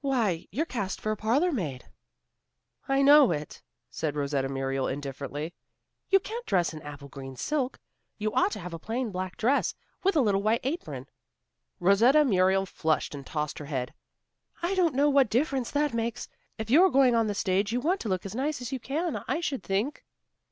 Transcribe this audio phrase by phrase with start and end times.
[0.00, 1.86] "Why, you're cast for a parlor maid."
[2.86, 5.54] "I know it," said Rosetta Muriel, indifferently.
[6.08, 7.80] "You can't dress in apple green silk.
[8.16, 9.74] You ought to have a plain black dress
[10.04, 11.08] and a little white apron."
[11.80, 13.92] Rosetta Muriel flushed and tossed her head.
[14.62, 16.28] "I don't know what difference that makes.
[16.58, 19.24] If you're going on the stage you want to look as nice as you can,
[19.26, 20.04] I should think."